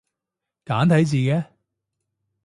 [0.65, 1.45] 簡體字嘅